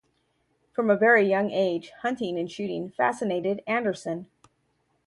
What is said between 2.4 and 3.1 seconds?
shooting